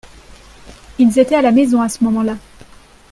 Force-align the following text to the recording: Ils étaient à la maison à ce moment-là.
Ils 0.97 1.19
étaient 1.19 1.35
à 1.35 1.43
la 1.43 1.51
maison 1.51 1.79
à 1.79 1.87
ce 1.87 2.03
moment-là. 2.05 2.35